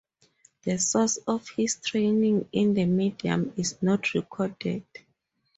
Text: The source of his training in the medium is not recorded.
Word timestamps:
The 0.63 0.79
source 0.79 1.17
of 1.27 1.47
his 1.49 1.75
training 1.75 2.49
in 2.53 2.73
the 2.73 2.85
medium 2.85 3.53
is 3.55 3.79
not 3.83 4.15
recorded. 4.15 4.83